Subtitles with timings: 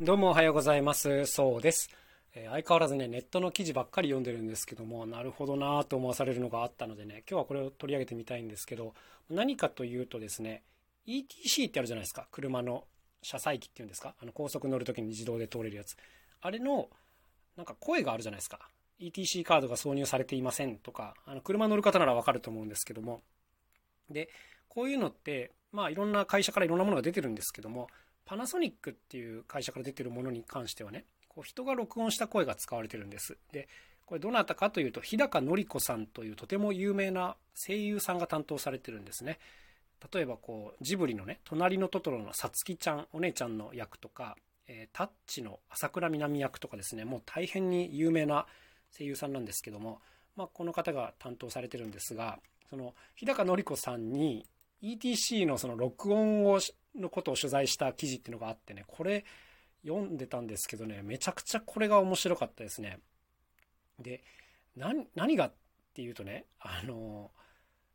[0.00, 1.26] どうもおはようございます。
[1.26, 1.90] そうです。
[2.32, 8.94] えー、相変わらずね、ネットの記事ばっかり読んでるんですけども、なるほどなぁと思わされるのがあったのでね、今日はこれを取り上げてみたいんですけど、
[9.28, 10.62] 何かというとですね、
[11.08, 12.28] ETC ってあるじゃないですか。
[12.30, 12.84] 車の
[13.22, 14.14] 車載機っていうんですか。
[14.22, 15.96] あの高速乗るときに自動で通れるやつ。
[16.42, 16.88] あれの、
[17.56, 18.60] なんか声があるじゃないですか。
[19.00, 23.20] ETC カードが挿入されていませんとか、あの車乗る方ならわかると思うんですけども。
[24.08, 24.28] で、
[24.68, 27.88] こういうのって、まあいろんな会社からいろんなものが出てるんですけども、
[28.28, 33.38] パナソニックっていう会社から出てるものに関してはね、こう人が録音した声が使われてるんです。
[33.52, 33.68] で、
[34.04, 39.38] これどなたかというと、日高のり子さんというとても有名な声優さんが担当されてるんですね。
[40.12, 44.36] 例えばこう、ジブリのね、隣のトトロのさつきちゃん、お姉ちゃんの役とか、
[44.66, 48.46] えー、タッチの朝倉みなみ役とかですね、もう大変に有名な
[48.94, 50.02] 声優さんなんですけども、
[50.36, 54.46] まあ、この方が担当されてるんですが、その日高のり子さんに
[54.82, 56.60] ETC のその録音を
[56.94, 59.24] のことを取材した記事っていうのがあってね、これ
[59.86, 62.98] 読んでたんですけどね、めちゃくちゃこれが面白かったですね。
[64.00, 64.22] で、
[64.76, 65.52] 何がっ
[65.94, 67.30] ていうとね、あの、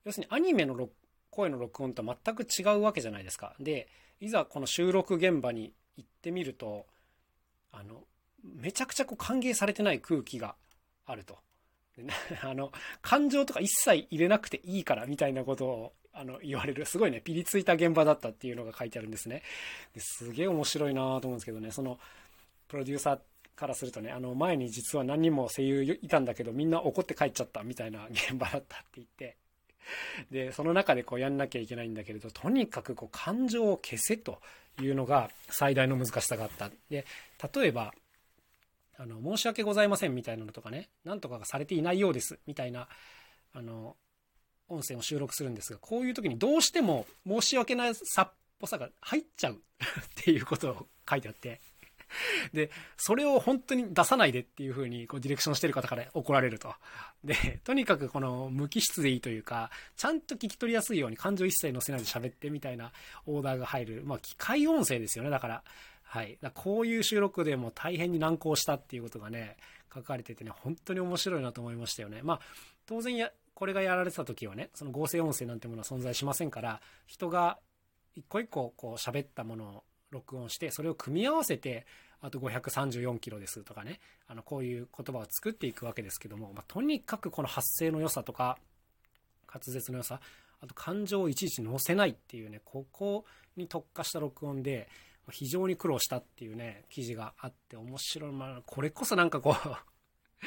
[0.05, 0.89] 要するにアニメの
[1.29, 3.55] 声の録音と全く違うわけじゃないですか。
[3.59, 3.87] で、
[4.19, 6.87] いざこの収録現場に行ってみると、
[7.71, 8.03] あの、
[8.43, 10.55] めちゃくちゃこう歓迎されてない空気が
[11.05, 11.39] あると。
[12.41, 19.41] あの、感情とか一切入れなくていいからみたいなことをあの、言われる、すごいね、ピリついた現場だったっていうのが書いてあるんですね。
[19.93, 21.99] ですげえ面白いなと思うんですけどね、その、
[22.67, 23.19] プロデューサー
[23.55, 29.37] からするとね、あの、前に実は何人も声優いたんだけど、みんな怒って帰っちゃったみたいな現場だったって言って、
[30.31, 34.39] で、その中でこうやんなきゃいけないんだけれど、とにかくこう感情を消せと
[34.81, 36.69] いうのが最大の難しさがあった。
[36.89, 37.05] で、
[37.53, 37.93] 例えば、
[38.97, 42.87] あの、申し訳ございませんみたいなのとかね、なんとかがされていないようですみたいな、
[43.53, 43.95] あの、
[44.73, 49.57] 音声を収録するんですが、こういう時にどうしても申し訳ないさっぽさが入っちゃうっ
[50.15, 51.61] ていうことを書いてあって、
[52.53, 56.73] で、それを本当に出さないでっていう風にこうディレクションしてる方から怒られると。
[57.23, 62.91] で、とにかくこの無機質でいいというか、ちゃんと聞き取りやすいように感情一切乗せないで喋ってみたいな
[63.25, 64.03] オーダーが入る。
[64.05, 65.63] まあ機械音声ですよね、だから。
[66.03, 66.37] はい。
[66.41, 69.57] だこういう収録でも大変に難航したっていうことがね、
[69.93, 72.21] 書かれててね、本当に面白いなと思いましたよね。
[72.23, 72.39] まあ、
[72.85, 77.59] 当然や、これがやられてた時はね、その合成音声なんてものは存在しませんから、人が
[78.15, 81.85] 一個一個こう喋ったものを録音して、それを組み合わせて、
[82.21, 88.57] あと534キロですとかね、あの、こういう言葉を作っていくわけですけども、まあ、とにかくこの発声の良さとか、
[89.53, 90.21] 滑舌の良さ、
[90.61, 93.25] あと感情をいちいち乗せないっていうね、ここ
[93.57, 94.87] に特化した録音で、
[95.31, 98.31] 非常に苦労したっていうね、記事があって面白い。
[98.31, 99.92] まあ、これこそなんかこう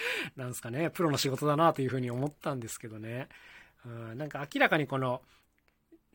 [0.37, 3.29] なんですかね、プロの仕事だなというふうに思ったんですけどね。
[3.85, 5.23] うん、なんか明らかにこの、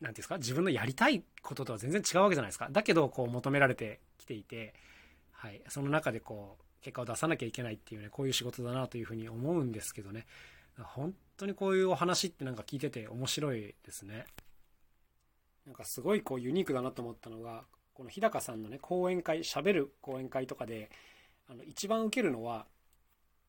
[0.00, 2.68] ていうんですか、自分のやりたいこととは全然違うわけじゃないですか。
[2.70, 4.74] だけど、こう求められてきていて、
[5.32, 10.26] はい、その中でこう、結果を出さなきゃいけないっていうね、こういう仕事だなというふうに思うんですけどね。
[10.78, 14.26] 本当にこういうお話ってなんか聞いてて面白いですね。
[15.66, 17.64] なんかすごいこうユニークだなと思ったのが、
[17.94, 20.90] この日高さんのね、講演会、喋る講演会とかで、
[21.48, 22.66] あの、一番受けるのは、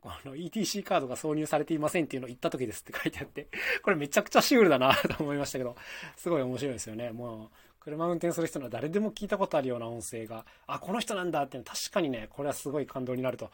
[0.06, 3.47] あの、ETC カードが挿入されていませんっていうのを言った時ですって書いてあって、
[3.84, 5.75] これめちゃくちゃシュールだなと思いましたけど、
[6.16, 7.12] すごい面白いですよね。
[7.12, 7.50] もう、
[7.80, 13.52] 車運転する人の誰でも聞いたことあるような音声が、あ、この人なんだってのは確かにね、これはすごい感動になると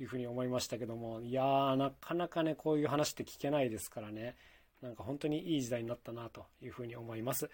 [0.00, 4.36] いうふうに思いましたけども、いやー、なかなかね、こういう話って聞けないですからね、
[4.82, 7.50] なんか本当にいい時代になったなというふうに思います。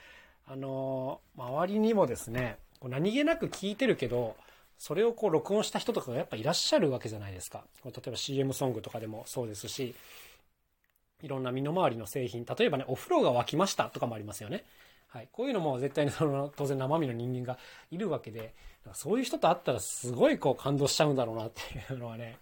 [0.47, 4.37] あのー、周りにもですね、何気なく聞いてるけど、
[4.79, 7.65] それをこう録音した人とかがやっぱいらっしゃるわけじゃないですか。
[7.85, 9.95] 例えば CM ソングとかでもそうですし、
[11.21, 14.65] いろんな身の回りの製品、例えばね、お風呂が沸きましたとかもありますよね。
[15.09, 15.29] はい。
[15.33, 17.59] こういうのも絶対にその、当然生身の人間が
[17.91, 18.55] いるわけで、
[18.93, 21.61] そういう人と会ったらすごいこう感動しちゃうんだろうなって
[21.93, 22.39] いうのはね、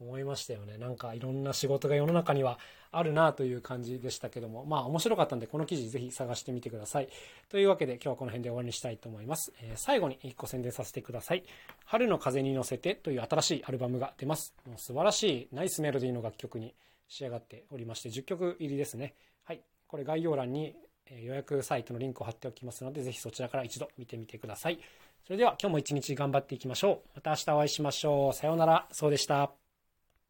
[0.00, 0.78] 思いましたよね。
[0.78, 2.58] なんかいろんな仕事が世の中には
[2.92, 7.08] あるなという感じでしたけども、まあ面白かったんでこの記事ぜひ探してみてください。
[7.48, 9.52] というわけで今日はこの辺で終わりにしたいと思います。
[9.62, 11.44] えー、最後に1個宣伝させてください。
[11.84, 14.54] 春の風に乗せてという新しいアルバムが出ます。
[14.66, 16.74] もう素晴らしいナイスメロディーの楽曲に
[17.08, 19.14] 仕上がっておりまして10曲入りですね。
[19.44, 19.60] はい。
[19.86, 20.74] これ概要欄に
[21.10, 24.78] 予約サイトのリンクを貼っておきますので、ぜひそちらから一度見てみてください。
[25.24, 27.08] それでは今日も一日頑張っていきましょう。
[27.16, 28.32] また明日お会いしましょう。
[28.32, 28.86] さようなら。
[28.92, 29.65] そうでした。